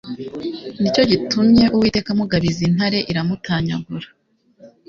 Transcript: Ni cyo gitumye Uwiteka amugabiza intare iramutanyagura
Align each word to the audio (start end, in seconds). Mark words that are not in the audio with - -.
Ni 0.81 0.89
cyo 0.93 1.03
gitumye 1.11 1.63
Uwiteka 1.75 2.09
amugabiza 2.11 2.61
intare 2.69 2.99
iramutanyagura 3.11 4.07